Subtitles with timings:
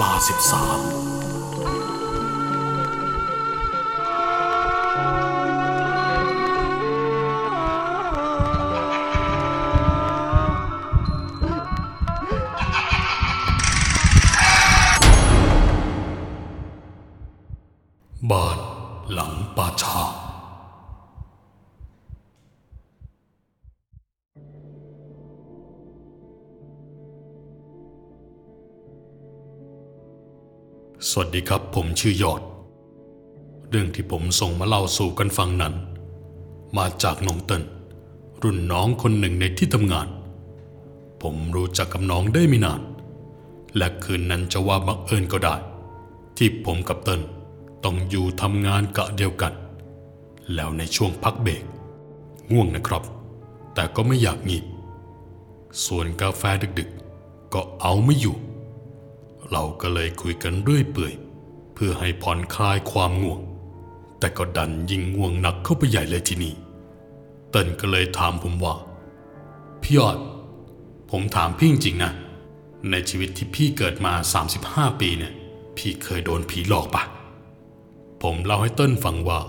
[0.00, 1.05] ลาสิบสาม
[31.08, 32.42] สวัสดีครับผมชื่อยอด
[33.70, 35.74] เรื่องที่ผมส่งมาเล่าสู่กันฟังนั้น
[36.76, 37.62] มาจากน้องเติ้ล
[38.42, 40.08] รุ่นน้องคนหนึ่งในที่ทำงาน
[41.22, 42.80] ผมรู้จักกับน้องได้ไม่นาน
[43.76, 45.56] และคืนนั้นจะว่าบังเอิญก็ได้
[46.36, 47.20] ที่ผมกับเติ้ล
[47.84, 49.52] ต้องอยู่ทำงานกะเดียวกัน
[50.54, 51.62] แล้วในช่วงพักเบรก
[52.52, 53.02] ง่วงนะครับ
[53.74, 54.64] แต่ก็ไม่อยากงีบ
[55.84, 56.42] ส่วนกาแฟ
[56.78, 58.36] ดึกๆ ก็เอาไม่อยู่
[59.52, 61.14] เราก็เลยคุยกันเรื่อยเปื่อย
[61.74, 63.40] เพื่อให้ผ่อนคลายความง่วง
[64.18, 66.54] แต่ก็ดันยิ่งง่วงหนักเข้าไปใหญ่เลยทีนี้
[67.50, 68.74] เติ้ลก็เลยถามผมว่า
[69.82, 70.18] พี่ยอด
[71.10, 72.12] ผมถามพี่จริงๆนะ
[72.90, 74.12] ในชีวิตที่พี่เกิดมา
[74.56, 75.32] 35 ปีเนี่ย
[75.76, 77.02] พี่เคยโดนผีหลอกปะ
[78.22, 79.40] ผมเล่าให้เติ้ลฟังว่า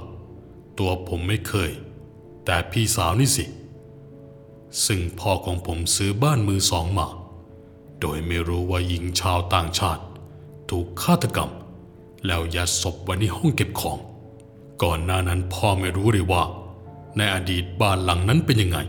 [0.80, 1.72] ตัวผมไม่เคย
[2.46, 3.46] แต่พี่สาวนี่สิ
[4.86, 7.08] ซึ่งพ่อของผมซื้อบ้านมือสองมา
[8.02, 10.04] โดยไม่รู้ว่าหญิงชาวต่างชาติ
[10.70, 11.52] ถูกฆาตกรรม
[12.26, 13.98] แล้วยัดศพไว้ในห้องเก็บของ
[14.84, 16.44] ก่อนหน้านั้นพ่อไม่รู้เลยว่า
[17.18, 18.80] ในอดีตบ้านหลังนั้นเป็นยังไง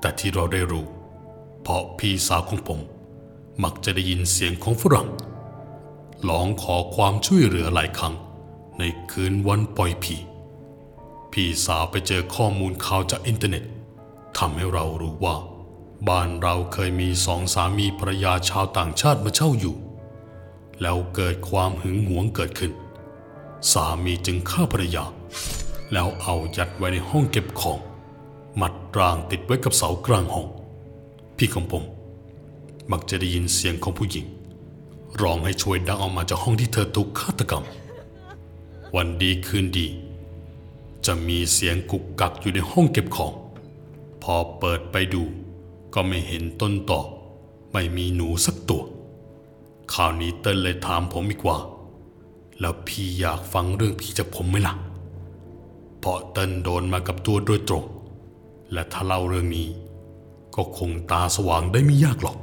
[0.00, 0.86] แต่ที่เราได้รู้
[1.62, 2.80] เพราะพี่สาวของผม
[3.62, 5.08] มักจะได้ยินเสียงของฝรั่ง
[6.28, 8.14] ร้องขอความช่วยเหลือหลายครั้ง
[8.78, 10.16] ในคืนวันปล่อยผี
[11.32, 13.64] พี่สาวไปเจอข้อมูลข่าวจากอินเทอร์เน็ต
[14.38, 15.36] ทำให้เรารู้ว่า
[16.08, 19.76] บ้านเราเคยมีสองสามีภรรยาชาวต่างชาติมาเช่าอยู่
[20.82, 22.72] แล้วเกิดความหึงหวงเกิดขึ้น
[23.72, 25.04] สามีจึงฆ่าภรรยา
[25.92, 27.78] แล้วเอายัดไว้ในห้องเก็บของ
[28.60, 30.46] มัดร่างติดไว้กับเสากลางห้อง
[31.36, 31.84] พี่ของผม
[32.90, 34.26] มักจะได้ยินเสียงของผู้หญิง
[35.20, 37.64] ร้องให้ช่วยดังออกมาจากห้องที่เธอถูกฆาตกรรม
[38.94, 39.86] วันดีคืนดี
[41.06, 43.32] จะมีเสียงกุกกักอยู่ในห้องเก็บของ
[44.22, 45.22] พอเปิดไปดู
[45.98, 47.00] ก็ไม่เห็นต้นต่อ
[47.72, 48.82] ไม่มีหนูสักตัว
[49.92, 51.58] คราวนี้เติ้ลเลยถามผมอีกว่า
[52.60, 54.74] แล้วพี่อยากฟังเรื่องผีจากผมไหมล่ะ
[55.98, 57.84] เพราะเติ้ลโดนมากับตัวโดยตรง
[58.72, 59.68] และถ้าเล่าเรื่องนี้
[60.54, 62.36] ก็คงตาสว่างได้ไม่ยากหรอก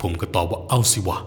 [0.00, 1.18] ผมก็ตอบว่าเอาสิวะ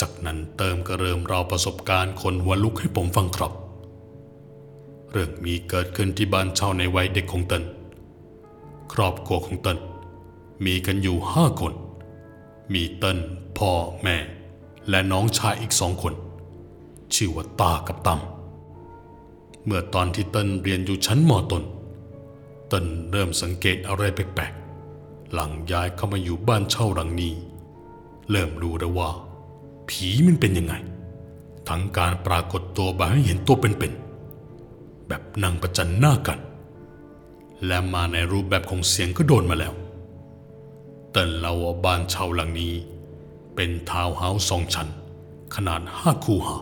[0.00, 3.52] จากนั้นเติมก็เริ่มเราประสบการณ์คนหัวลุกให้ผมฟังครับ
[5.10, 7.64] เรื่องมีเกิดขึ้นที่บ้านเช่าในวัยเด็กของเติ้ล
[8.92, 9.78] ครอบครัวของเติ้ล
[10.64, 11.72] มีกันอยู่ห้าคน
[12.72, 13.18] มีเติ้ล
[13.58, 14.16] พ่อแม่
[14.88, 16.14] และน้องชายอีกสองคน
[17.14, 18.20] ชื่อว่าตากับตั้ม
[19.64, 21.62] เมื่อตอนที่เติ้ลเรียนอยู่ชั้นมต้น
[22.68, 27.34] เติ้ลเริ่มสังเกตอะไรแปลกๆ หลังย้ายเข้ามาอยู่บ้านเช่าหลังนี้
[28.30, 29.10] เริ่มรู้แล้วว่า
[29.88, 30.74] ผีมันเป็นยังไง
[31.68, 36.38] ทั้งการปรากฏตัวแบบให้เห็นตัวเป็นๆแบบนั่งประจันหน้ากัน
[37.66, 39.72] และมาในรูปแบบของเสียงก็โดนมาแล้ว
[41.12, 42.74] เติ้ลเล่าว่าบ้านเช่าหลังนี้
[43.54, 44.88] เป็นทาวน์เฮาส์สองชั้น
[45.54, 46.58] ขนาดห้าคูหา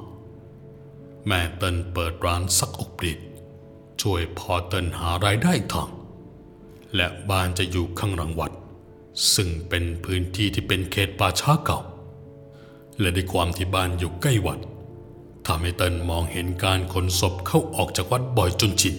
[1.26, 3.18] แม่เติ้ลเปิดร้านซักอบรีด
[4.00, 5.90] ช่วยพอเติ้ลหารายได้ทาง
[6.96, 8.52] และบ้านจะอยู่ข้างหลังวัด
[9.34, 11.80] ซึ่งเป็นพื้นที่ที่เป็นเขตป่าช้าเก่า
[13.00, 14.58] และด้วยความที่บ้านอยู่ใกล้วัด
[15.46, 18.96] ทำให้เติ้ลมองเห็นการขนศพเข้าออกจากวัดบ่อยจนชิน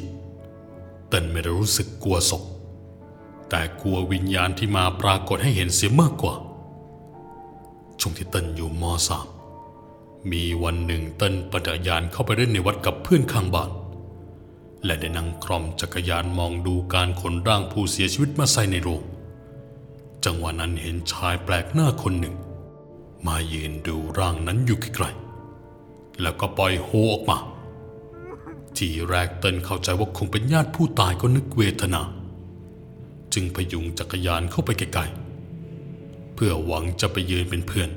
[1.09, 2.43] เติ้ลไม่ได้รู้สึกกลัวศพ
[3.53, 6.35] แต่กลัววิญญาณที่มาปรากฏให้เห็นเสียมากกว่า
[7.99, 9.27] ช่วงที่เติ้ลอยู่มสาม
[10.31, 13.69] มีวันหนึ่งเติ้ลปั่นจักรยานเข้าไปเล่นในวัดกับเพื่อนข้างบ้าน
[14.85, 19.01] และได้นั่งคร่อมจักรยานมองดูการขนร่างผู้เสียชีวิตมาใส่ในโรง
[20.25, 22.35] จังหวะนั้นเห็นชายแปลกหน้าคนหนึ่ง
[23.27, 27.37] มายืนดูร่างนั้นอยู่ไกลๆแล้วก็ปล่อยโฮออกมา
[28.77, 32.01] ทีแรกเติ้ลเข้าใจว่าคงเป็นญาติผู้ตายก็นึกเวทนา
[33.33, 37.89] จึงพยุงจักรยานเข้าไปไกลๆเพื่อหวังจะไปยืนเป็นเพื่อน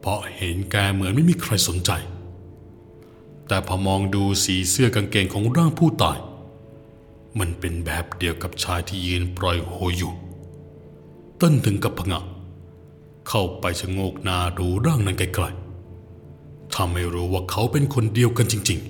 [0.00, 1.90] เพราะเห็นแกเหมือนไม่มีใครสนใจ
[3.48, 6.18] แต่พอมองดูสีเสื้อกางเกงของร่างผู้ตาย
[7.38, 10.12] มันเป็นแบบเดียวกับชายที่ยืนปล่อยโฮอยู่
[11.40, 12.22] ต้นถึงกับผงะ
[13.28, 18.80] เข้าไปชะโงกหน้าดูร่างนั้นไกลๆทำให้รู้ว่าเขาเป็นคนเดียวกันจริง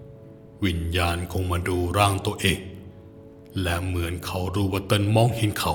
[0.00, 2.58] ๆ วิญญาณคงมาดูร่างตัวเอง
[3.62, 5.74] และเหมือนเขารู้ว่าเติ้นมองเห็นเขา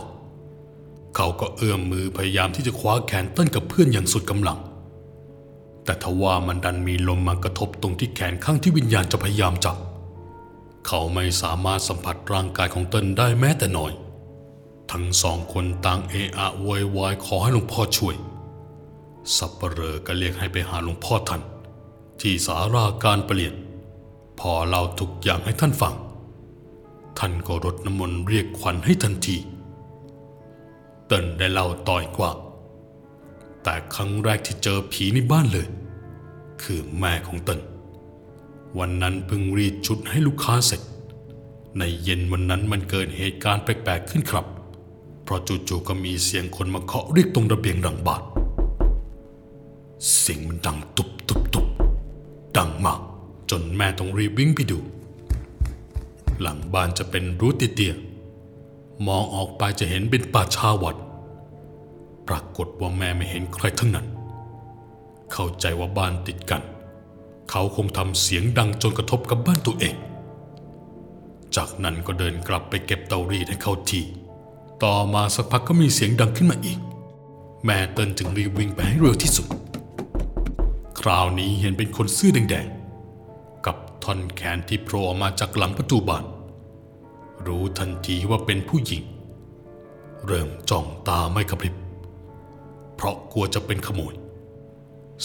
[1.16, 4.60] เขาก็เอื้อมมือพยายามที่จะคว้าแขนเติ้นกับเพื่อนอย่างสุดกำลัง
[5.86, 9.78] แต่ทว่ามันดันมีลมมากระทบตรงที่แขนข้างที่วิญญาณจะพยายามจับ
[10.88, 13.92] เขาไม่สามารถสัมผัสร่างกายของเติ้นได้แม้แต่น้อย
[14.92, 18.16] ทั้งสองคนต่างเอะอะโวยวายขอให้หลวงพ่อช่วย
[19.36, 21.42] สับเปลอก็เรียกให้ไปหาหลวงพ่อท่าน
[22.22, 23.54] ที่สาราการเปลี่ยน
[24.40, 25.94] พอเล่าทุกอย่างให้ท่านฟัง
[27.18, 29.38] ท่านก็รดน้ำมนต์เรียกขวัญให้ทันที
[31.08, 32.32] เติ้นได้เล่าต่อยกว่า
[33.64, 35.68] แต่ครั้งแรกที่เจอผีในบ้านเลย
[36.62, 37.60] คือแม่ของเติ้น
[38.80, 40.82] วันนั้นเพิ่งรีดชุดให้ลูกค้าเสร็จ
[41.78, 44.46] ในเย็นวันนั้นมันเกิดเหตุการณ์แปลกๆขึ้นครับ
[45.24, 48.22] เพราะจู่ๆก็มีเสียงคนมาเคาะเรียกตรงระเบียงหลังบ้าน
[50.18, 51.68] เสียงมันดังตุบตุบตุบ
[52.58, 53.00] ดังมาก
[53.50, 54.80] จนแม่ต้องรีบวิ่งไปดู
[56.42, 57.94] หลังบ้านจะเป็นรูเตีย
[59.08, 60.98] มองออกไปจะเห็นเป็นป่าชาวัด
[62.28, 64.08] ปรากฏว่าแม่ไม่เห็นใครทั้งนั้น
[65.32, 66.64] เข้าใจว่าบ้านติดกัน
[67.50, 69.96] เขาคงทำเสียงดังจนกระทบกับบ้านตัวเอง
[71.56, 74.04] จากนั้นก็เดินกลับไปเก็บเตารีดให้เข้าที่
[74.84, 76.80] ต่อมาสักพักก็มีเสียงดังขึ้นมาอีก
[77.66, 79.48] แม่เตินจึงรีบวิ่งไปให้เร็วที่สุด
[81.00, 82.68] คราวนี้เห็นเป็นคนเสื้อแดง
[84.10, 86.26] ท่อนแขนที่โผล่ออกมาจากหลังประตูบ้าน
[87.48, 89.04] รู้ทันทีว่าเป็นผู้หญิง
[90.26, 91.76] เริ่มจ้องตาไม่กระพริบ
[92.96, 94.14] เพราะกลัวจะเป็นขโมย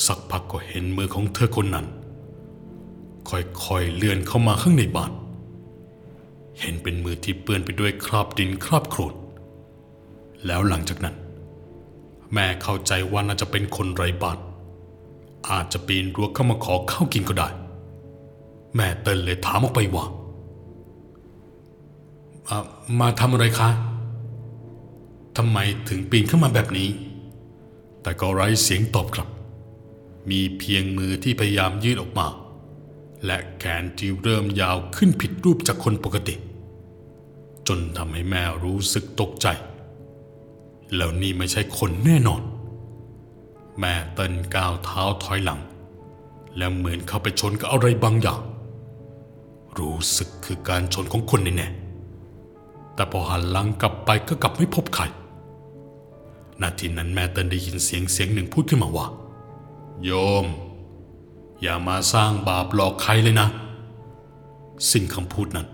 [0.06, 1.87] สักพักก็เห็นมือของเธอคนนั้น
[3.29, 5.12] ค่อยๆเลื่อนเข้ามาข้างในบ้าน
[6.61, 9.14] เห็นเป็นมือที่เปื้อนไปด้วยคราบดินคราบโคลน
[10.46, 11.17] แล้วหลังจากนั้น
[12.32, 14.38] แม่เข้าใจว่าน่าจะเป็นคนไร้บ้าน
[15.50, 17.49] อาจจะปีนรั้วเข้ามาขอข้าวกินก็ได้
[18.75, 20.07] แม่เติ้ลเลยถามออกไปว่า
[23.01, 23.71] มาทำอะไรคะ
[25.37, 25.59] ทำไม
[25.89, 26.89] ถึงปีนเข้ามาแบบนี้
[28.03, 29.29] แต่ก็ไร้เสียงตอบกลับ
[30.31, 32.27] มีเพียงมือที่พยายามยืดออกมา
[33.25, 36.35] และแขนที่เริ่มยาวขึ้นผิดรูปจากคนปกติ
[37.69, 39.47] จนทำให้แม่รู้สึกตกใจ
[40.97, 42.43] แล้วนี่ไม่ใช่คนแน่นอน
[43.81, 45.61] แม่เต้นก้าวเท้าถอยหลัง
[46.57, 48.41] แล้วเหมือนเข้าไปชนกับอะไรบางอย่าง
[49.79, 55.05] รู้สึกคือการชนของคนแน่ๆแต่พอหันหลังกลับไปก็กลับไม่พบใคร
[56.61, 59.07] นาทีนั้นแม่เต้นได้ยินเสียงเสียงหนึ่งพูดขึ้นมาว่า
[60.05, 60.11] โย
[60.45, 60.47] ม
[61.63, 63.49] อย่ามาสร้างบาปหลอกใครเลยนะ
[64.91, 65.69] สิ่งคำพูดนั้น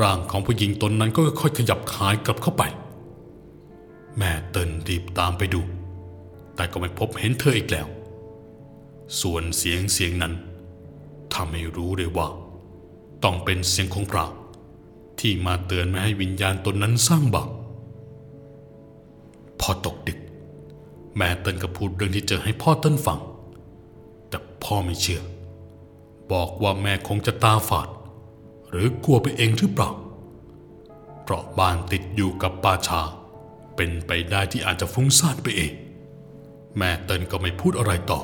[0.00, 2.62] ร่างของผู้หญิงตนนั้นก็ค่อยๆขยับคายกลับเข้าไป
[4.16, 5.60] แม่เตินรีบตามไปดู
[6.54, 7.86] แต่ก็ไม่พบเห็นเธออีกแล้ว
[9.20, 10.34] ส่วนเสียงเสียงนั้น
[11.34, 12.28] ทำให้รู้เลยว่า
[13.26, 14.24] ต้องเป็นเสียงของพระ
[15.20, 17.48] ที่มาเตือนไม่ให้วิญญาณตนนั้นสร้างบาป
[19.60, 20.18] พอตกดึก
[21.16, 23.18] แม่เติ้นก็พูดเรื่องที่เจอให้พ่อเติ้นฟัง
[24.28, 25.22] แต่พ่อไม่เชื่อ
[26.32, 27.88] บอกว่าแม่คงจะตาฝาด
[28.70, 29.90] หรือกลัวไปเองหรือเปล่า
[31.22, 33.00] เพราะบ้านติดอยู่กับป่าชา
[33.76, 35.72] เป็นไปได้ที่อาจจะฟุ้งซ่านไปเอง
[36.78, 38.20] แม่เติ้นก็ไม่พูดอะไรต่อ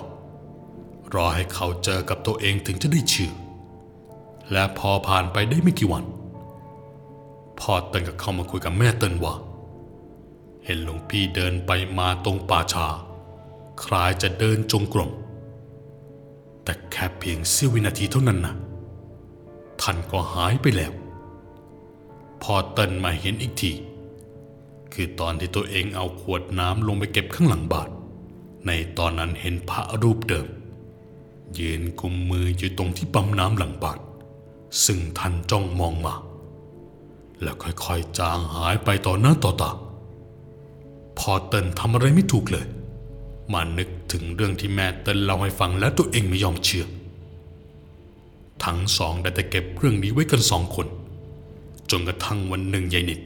[1.14, 3.32] รอให้เขาเจอกับตัวเองถึงจะได้เชื่อ
[4.52, 6.04] และพอผ่านไปได้ไม่กี่วัน
[7.60, 9.34] พ่อเติ้นก็เข้ามาคุยกับแม่เติ้นว่า
[10.64, 12.86] เห็นหลวงพี่เดินไปมาตรงป่าชา
[13.84, 15.10] คล้ายจะเดินจงกรม
[16.64, 18.54] แต่แค่เพียงเสี้ยววินาทีเท่านั้นนะ
[19.80, 20.92] ท่านก็หายไปแล้ว
[22.42, 23.72] พอเติ้นมาเห็นอีกที
[24.92, 27.88] คือตอนที่ตัวเองเอาขวดน้ำลงไปเก็บข้างหลังบาท
[28.66, 30.46] ในตอนนั้นเห็นพระรูปเดิม
[31.58, 33.98] ยืนกุมมืออยู่ตรงที่ปั๊มน้ำหลังบาท
[34.84, 36.14] ซึ่งท่านจ้องมองมา
[37.42, 39.70] แล้วค่อยๆจางหายไปต่อหน้าต่อตา
[41.18, 42.66] พอเติ้นทำอะไรไม่ถูกเลย
[43.52, 46.86] มานึกถึงเรื่องที่แม่เติ้นเล่าให้ฟังแล้วตัวเองไม่ยอมเชื่อ
[48.64, 50.86] ทั้งสองได้แต่เก็บเรื่องนี้ไว้กันสองคน
[51.90, 53.20] จนกระทั่งวันหนึ่งยายนิด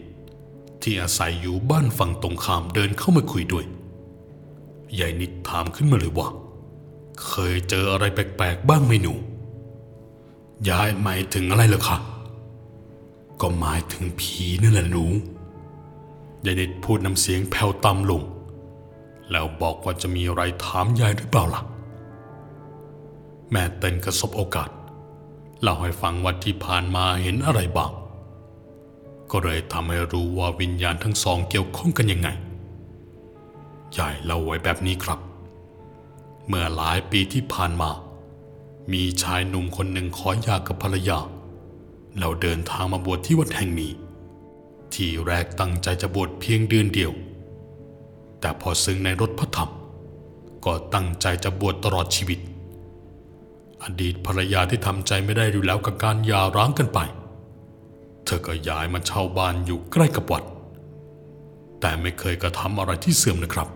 [0.82, 3.64] ที่อาศัยอยู่บ้านฝั่งตรงข้ามเดินเข้ามาคุยด้วย
[5.00, 6.28] ยายนิดถามขึ้นมาเลยว่า
[7.26, 9.12] เคยเจออะไรแปลกๆบ้างไหมหนู
[10.68, 11.98] ยายหมายถึงอะไรเหรอคะ
[13.40, 15.04] ก็หมายถึงผีนั่นแหละหนู
[16.44, 18.22] ยายนิดพูดน้ำเสียงแผ่วต่ำลง
[19.30, 21.62] แล้วบอกว่าจะมีอะไรถามยายหรือเปล่าล่ะ
[23.50, 24.70] แม่เต้นกระสบโอกาส
[25.60, 27.92] เล่าให้ฟังว่าที่ผ่านมาเห็นอะไรบ้าง
[29.30, 32.28] ก็เลยทำให้รู้ว่าวิญญาณทั้งสองเกี่ยวข้องกันยังไง
[33.96, 35.20] ยายเล่าไว้แบบนี้ครับ
[36.46, 37.90] เมื่อหลายปีที่ผ่านมา
[38.92, 41.18] มีชายหนุ่มคนหนึ่งขอหย่ากับภรรยา
[42.18, 43.92] แล้วเดินทางมาบวชที่วัดแห่งนี้
[44.94, 47.12] ที่แรกตั้งใจจะบวชเพียงเดือนเดียว
[48.40, 49.70] แต่พอซึ้งในรถพระธรรม
[50.64, 52.38] ก็ตั้งใจจะบวชตลอดชีวิต
[53.82, 56.98] อดีตภรรยาที่ทำใจไม่ได้อยู่แล้วกับการหย่าร้างกันไป
[58.24, 60.44] เธอก็ย้ายมาเช่าบ้านอยู่ใกล้กับวัด
[61.80, 63.68] แต่ไม่เคยกระทำอะไรที่เสื่อมนะครับ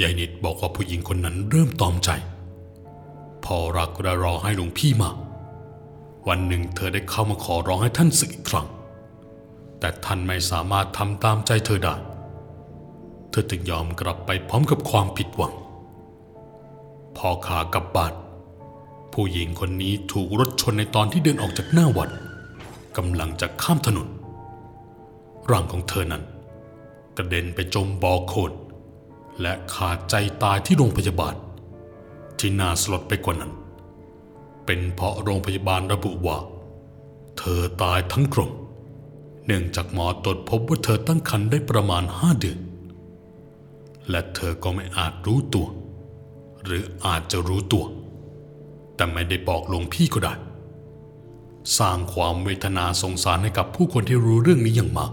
[0.00, 2.10] ยายนิดบอกว่าผู้หญิงคนนั้นเริ่มตอมใจ
[3.44, 5.10] พอรักและรอให้หลวงพี่มา
[6.28, 8.68] วันหนึ่งเธอได้เข้ามาขอร้องให้ท่านสึกอีกครั้ง
[9.80, 11.94] แต่ท่านไม่สามารถทำตามใจเธอได้
[13.30, 15.54] เธอจึงยอมกลับไปพร้อมกับความผิดหวัง
[17.16, 18.14] พอขากลับบ้าน
[19.12, 22.10] ผู้หญิงคนนี้ถูกรถชนในตอนที่เดินออกจากหน้าวัด
[22.96, 24.08] กำลังจะข้ามถนน
[25.50, 26.22] ร่างของเธอนั้น
[27.16, 28.52] กระเด็นไปจมบ่อโคลน
[29.40, 31.34] และขาดใจตายที่โรงพยาบาล
[32.42, 33.52] ที่น่าสลดไปกว่านั้น
[34.66, 36.38] เป็นเพราะโรงพยาบาลระบุว่า
[37.38, 38.52] เธอตายทั้งกลม
[39.46, 42.58] เนื่องจากหมอตรวจพบว่าเธอตั้งครรภ์ได้ประมาณห้าเดือน
[44.10, 45.66] และเธอก็ไม่อาจรู้ตัว
[46.64, 47.84] หรืออาจจะรู้ตัว
[48.94, 50.34] แต่ไม่ได้บอกหลวงพี่ก็ได้
[51.78, 55.12] สร้างความเวทนาสงสารให้กับผู้คนที่รู้เรื่องนี้อย่างมาก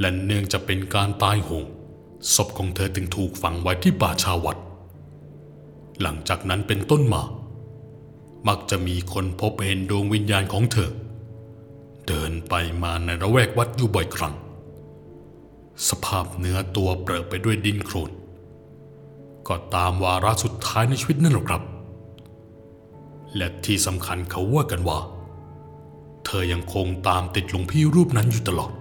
[0.00, 1.64] และเนื่องจะเป็นการตายโหง
[2.34, 4.58] ศพของเธอจึงถูกฝังไว้ที่ป่าชาวัด
[6.02, 7.22] หลังจากนั้นเป็นต้นมา
[8.48, 10.90] มักจะมีคนพบเห็นดวงวิญญาณของเธอ
[12.06, 14.34] เดินไปมาในระแวกวัดอยู่บ่อยครั้ง
[15.88, 18.10] สภาพเนื้อตัวเปรอะไปด้วยดินโคลน
[19.48, 21.62] ก็ตามวาระสุดท้ายในชีวิตนั่นหรอครับ
[23.36, 24.98] และที่สำคัญเขาว่ากันว่า
[26.26, 28.72] เธอยังคงตามติดหลวงพี่รูปนั้นอยู่ตลอด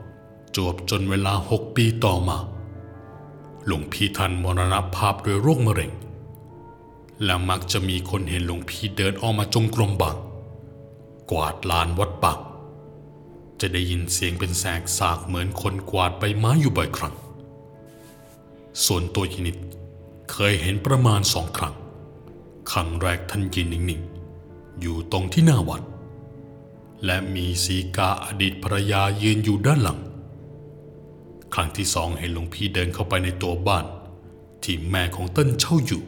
[0.56, 2.38] จวบจนเวลาหกปีต่อมา
[3.66, 5.92] หลวงพี่ท่านมรณภาพด้วยโรคมะเร็ง
[7.24, 10.18] และมักจะมีคนเห็นหลวงพี่เดินออกมาจงกรมบาง
[11.32, 12.40] กวาดลานวัดปัก
[13.60, 17.16] จะได้ยินเสียงเป็นแสกสากเหมือนคนกวาดใบไม้อยู่บ่อยครั้ง
[18.86, 19.58] ส่วนตัวยินิด
[20.32, 21.76] เคยเห็นประมาณสองครั้ง
[22.72, 25.84] ครั้งแรกท่านยืนนิ่งๆ อยู่ตรงที่หน้าวัด
[27.06, 30.00] และมีสีกาอดีตภรรยายืนอยู่ด้านหลัง
[31.54, 33.86] ครั้งที่สองเห็นหลวงพี่เดินเข้าไปในตัวบ้าน
[34.64, 36.04] ที่แม่ของเต้นเช่าอยู่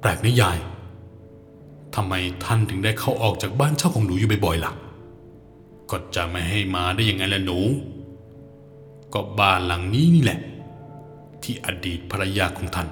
[0.00, 0.58] แปลกนะยาย
[1.94, 2.14] ทำไม
[2.44, 4.72] ท่านถึงได้เข้าออกจากบ้านเช่าของหนูอยู่บ่อยๆล่ะ
[5.90, 7.58] ก็จะไม่ให้มาได้ยังไงล่ะหนู
[9.12, 10.40] ก็บ้านหลังนี้นี่แหละ
[11.42, 12.88] ที่อดีตภรรยาของท่าน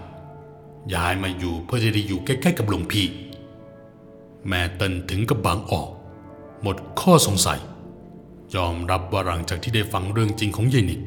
[0.94, 3.06] ย้ายมาอยู่เพื่อจะได้อยู่ใกล้ๆกับหลวงพี่
[4.48, 5.88] แม่เติ้นถึงกับบางออก
[6.62, 7.60] หมดข้อสงสัย
[8.54, 11.00] ยอมรับว่าหลังจากที่ได้ฟังเรื่องจริงของยายนิด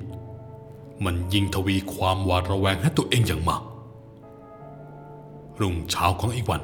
[1.06, 3.62] มันยิ่งทวีความหวาดระแวงให้ตัวเองอย่างมาก
[5.62, 6.62] รุ่งเช้าของอีกวัน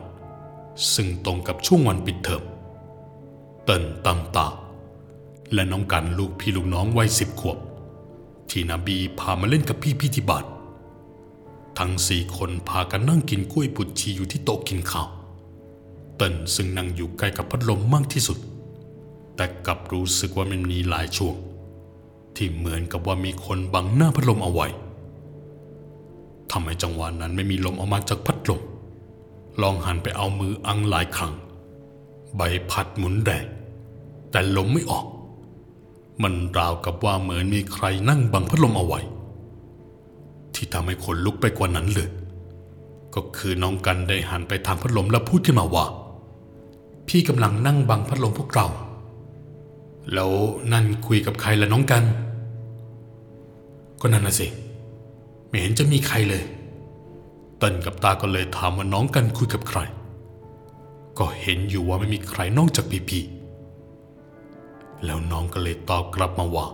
[0.93, 2.43] ซึ่งตรงกับช่วงวันปิดเทอม
[3.65, 4.47] เติ้นตำตา
[5.53, 7.57] และน้องกันลูกพี่ลูกน้องวัยสิบขวบ
[8.49, 10.45] ที่นบีพามาเล่นกับพี่พี่ที่บ้าน
[11.79, 15.07] ทั้งสี่คนพากันนั่งกินกล้วยปุดชีอยู่ที่โต๊ะกินข้าว
[16.17, 18.37] เติ้นซึ่งนั่งอยู่ใกล้กับพัดลมมากที่สุด
[19.35, 21.35] แต่กลับรู้สึกว่ามันมีหลายช่วง
[22.35, 24.67] ที่เหมือนกับว่ามีคนบังหน้าพัดลมเอาไว้
[26.51, 28.61] ทำไมจังหวะนั้นไม่มีลมออกมาจากพัดลม
[29.61, 31.33] ลองหันไปเอามืออังหลายครั้ง
[32.35, 33.45] ใบพัดหมุนแรง
[34.31, 35.05] แต่ลมไม่ออก
[36.23, 38.99] มันราวกับว่าเหมือนมีใครนั่งบังพัดลมเอาไว้
[40.53, 42.09] ที่ทำให้คนลุกไปกว่านั้นเลย
[43.15, 45.85] ก็คือน้องกันได้หันไปทางพัดลมแล้วพูดขึ้นมาว่า
[47.07, 48.67] พี่กำลังนั่งบังพัดลมพวกเรา
[50.13, 50.31] แล้ว
[50.73, 52.03] นั่นคุยกับใครล่ะน้องกัน
[54.01, 54.47] ก็นั่นน่ะสิ
[55.47, 56.43] ไม่เห็นจะมีใครเลย
[57.59, 59.79] เต้นกับตาก็เลยถามว่าน้องกันคุยกับใคร
[61.17, 63.19] ก็เห็นอยู่ว่าไม่มีใครนอกจากพีพี
[65.05, 66.67] แล้วน้องก็เลยตอบกลับมาว่า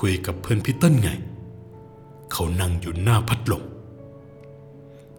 [0.00, 1.10] คุยกับเพื่อนพี่เติ้ลไง
[2.32, 3.62] เขานั่งอยู่หน้าพัดลม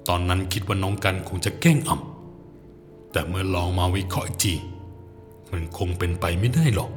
[0.07, 4.53] ตอนนั้นคิดว่าน้องกันคงจะแกล้งอ่ำแต่เมื่อลองมาวิเคราะห์อีกที
[5.51, 6.91] มันคงเป็นไปไม่ได้หรอก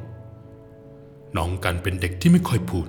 [1.37, 2.87] น้องกันเป็นเด็กที่ไม่ค่อยพูด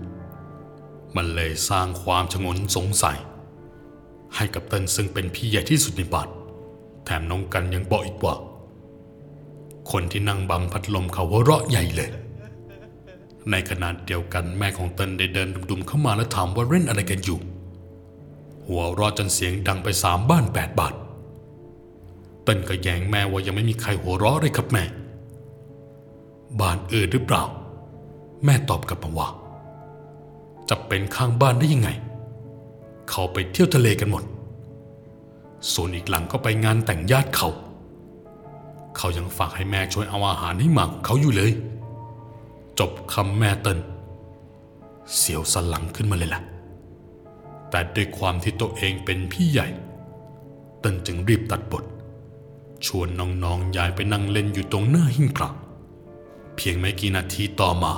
[1.16, 3.18] มันเลยสร้างความชงนสงสัย
[4.36, 6.28] ให้กับเติ้ลซึ่งเป็นพี่ใหญ่ที่สุดในบ้าน
[7.04, 8.34] แถมน้องกันยังบอกอีกว่า
[9.90, 12.10] คนที่นั่งบังพัดลมเขาหัวเราะใหญ่เลย
[13.50, 17.38] ในขณะเดียวกันแม่ของเติ้ลได้เดินดุมๆเข้ามาแล้วถามว่าเล่นอะไรกันอยู่
[18.66, 20.94] หัวเรอจนเสียงดังไปสามบ้านแปดบาท
[22.42, 24.84] เติ้ลก็แย้งแม่ว่ายังไม่มีใครหัวเราะเลยครับแม่
[26.60, 27.44] บ้านอื่นหรือเปล่า
[28.44, 29.28] แม่ตอบกลับมาว่า
[30.68, 31.88] จะเป็นข้างบ้านได้ยังไง
[33.10, 34.24] เขาไปเที่ยวทะเลกันหมด
[35.72, 37.48] ส่วนอีกหลังก็ไปงานแต่งญาติเขา
[38.96, 41.52] เขายังฝากให้แม่ช่วยเอาอาหารให้หมาของเขาอยู่เลย
[42.78, 43.78] จบคำแม่เติ้น
[45.16, 46.42] เสียวสลังขึ้นมาเลยล่ะ
[47.70, 49.68] แต่ด้วยความที่ตัวเองเป็นพี่ใหญ่
[50.80, 51.84] เติ้นจึงรีบตัดบท
[52.86, 55.50] ชวนน้องๆยายไปนั่งเล่นอยู่ตรงหน้าหิ้งพระ
[56.56, 57.92] เพียงไม่กี่นาทีต่อมา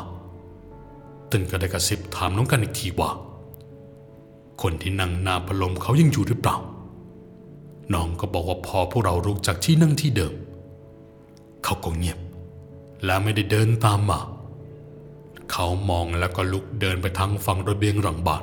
[1.29, 3.11] เติ้นก็ได้กระซิบถามน้องกันอีกทีว่า
[4.63, 6.57] คนที่นั่งหน้าพลมเขายังอยู่หรือเปล่า
[7.93, 10.35] น้องก็บอกว่าพอพวกเราลุกจากที่นั่งที่เดิม
[11.65, 12.19] เขาก็เงียบ
[13.05, 14.21] และไม่ได้เดินตามมา
[15.53, 18.43] เขามองแล้วก็ลุกเดินไปทางฝั่งระเบียงหลังบาน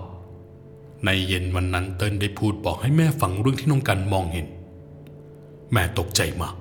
[1.06, 4.48] ในเย็นวันนั้นเติ้ลได้พูดบอกให้แม่ฟังเรื่องที่น้องกันมองเห็น
[5.72, 6.56] แม่ตกใจมาก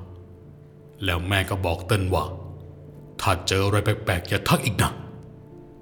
[1.05, 2.25] แล้วแม่ก็บอกเติ้ลว่า
[3.21, 4.91] ถ้าเจออะไรแปลกๆอย่าทักอีกนะ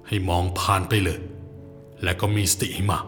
[0.07, 1.19] ให้มองผ่านไปเลย
[2.03, 3.05] และก็มีสติให้มาก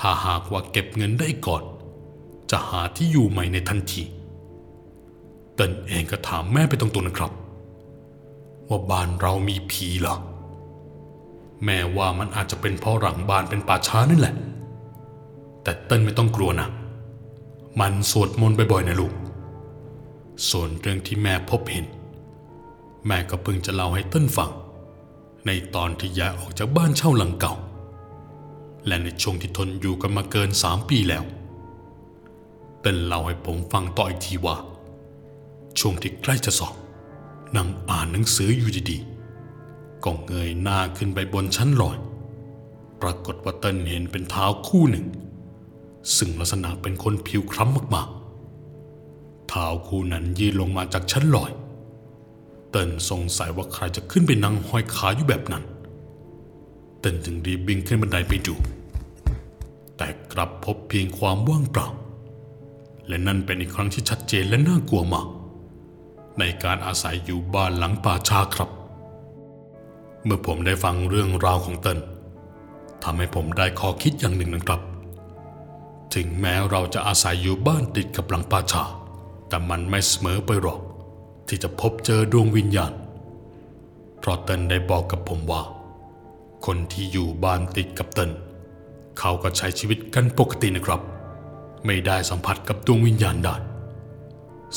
[0.00, 1.62] ถ้าหากว่าเก็บเงินได้ก่อน
[2.50, 4.02] จะหาที่อยู่ใหม่ในทันที
[5.54, 7.32] เติ้ลเองก็ถามแม่ไปตรงๆนะครับ
[8.68, 10.16] ว่าบ้านเรามีผีเหรอ
[11.64, 14.34] แม่ว่ามันอาจจะเป็นเพราะหลังบ้านเป็นป่าช้านั่นแหละ
[15.62, 16.68] แต่เติ้ลไม่ต้องกลัวนะ
[17.80, 19.12] มันสวดมนต์บ่อยๆนะลูก
[20.50, 21.86] ส่วนเรื่องที่แม่พบเห็น
[23.06, 24.50] แม่ก็เพิ่งจะเล่าให้เติ้ลฟัง
[25.46, 27.54] ในตอนที่ย้ายออกจากบ้านเช่าหลังเก่า
[28.86, 31.24] และในช่วงที่ทนอยู่กันมาเกินสามปีแล้ว
[32.80, 34.56] เติ้ลเล่าให้ผมฟังต่ออีกทีว่า
[35.78, 36.74] ช่วงที่ใกล้จะสอบ
[37.56, 41.96] นั่งอ่านหนังสืออยู่ดีๆก็เงยหน้าขึ้นไปบนชั้นลอย
[43.02, 45.06] ปรากฏว่าเติ้ลเห็นเป็นเท้าคู่หนึ่ง
[46.16, 51.50] ซึ่งลักษณะเป็นคนผิวคล้ำมากๆเท้าคู่นั้นยืนลงมาจากชั้นลอย
[52.70, 55.64] เติ้ลสงสัยว่าใครจะขึ้นไปนั่งห้อยขาอยู่แบบนั้น
[57.00, 58.54] เติ้ลจึงรีบวิ่งขึ้นบันไดไปดู
[59.96, 61.88] แต่กลับพบเพียงความว่างเปล่า
[63.06, 65.26] และนั่นเป็นอีกครั้งที่ชัดเจนและน่ากลัวมาก
[66.38, 68.70] ในการอาศัยอยู่บ้านหลังป่าชาครับ
[70.24, 71.98] เมื่อผมได้ฟังเรื่องราวของเติ้ล
[73.02, 74.80] ทำให้ผมได้ข้อคิดอย่างหนึ่งนะครับ
[76.14, 78.84] ถึงแม้เราจะอาศัยอยู่บ้านติดกับหลังป่าชา
[79.48, 80.80] แต่มันไม่เสมอไปหรอก
[81.48, 82.92] ที่จะพบเจอดวงวิญญาณ
[84.18, 85.62] เพราะเติ้ลได้บอกกับผมว่า
[86.66, 88.30] คนที่อยู่บ้านติดกับเติ้ล
[89.18, 91.00] เขาก็ใช้ชีวิตกันปกตินะครับ
[91.86, 93.56] ไม่ได้สัมผัสกับดวงวิญญาณได้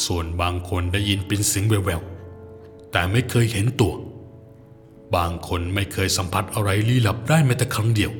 [0.05, 3.93] ส่วนบางคนได้ยินเป็นเสียงแววๆแต่ไม่เคยเห็นตัว
[5.15, 8.11] บางคนไม่เคยสัมผัสอะไรลี้ลับได้แม้แต่ครั้งเดียว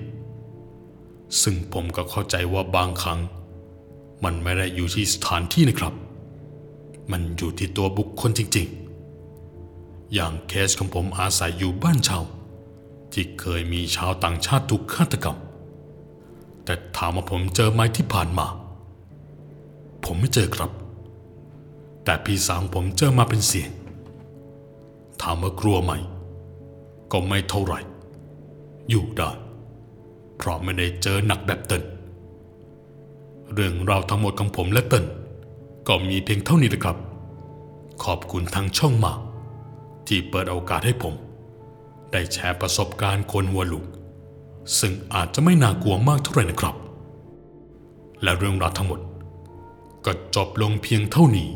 [1.42, 3.20] ซึ่งผมก็เข้าใจว่าบางครั้ง
[4.24, 5.94] มันไม่ได้อยู่ที่สถานที่นะครับ
[7.12, 8.68] มันอยู่ที่ตัวบุคคลจริง
[9.42, 12.22] ๆ อย่างเคสของผมอาศัยอยู่บ้านเช่า
[13.14, 15.38] ที่เคยมีชาวต่างชาติถูกฆาตกรรม
[16.66, 18.48] แต่ถามว่าผมเจอไหมที่ผ่านมา
[20.06, 20.72] ผมไม่เจอครับ
[22.04, 23.70] แต่พี่สาวของผมเจอมาเป็นเสียง
[25.22, 25.92] ถามว่ากลัวไหม
[27.12, 27.80] ก็ไม่เท่าไหร่
[28.90, 29.30] อยู่ได้
[30.38, 31.84] เพราะไม่ได้เจอหนักแบบเติ้ล
[33.54, 35.06] เรื่องราวทั้งหมดของผมและเติ้ล
[35.88, 36.98] ก็มีเพียงเท่านี้นะครับ
[38.04, 39.20] ขอบคุณทางช่องมาก
[40.08, 41.14] ที่เปิดโอกาสให้ผม
[42.14, 43.86] ได้แชร์ประสบการณ์คนหัวลุก
[44.80, 46.76] ซึ่งอาจจะไม่น่ากลัวมากเท่าไหร่นะครับ
[48.24, 49.00] และเรื่องราวทั้งหมด
[50.06, 51.50] ก็จบลงเพียงเท่านี้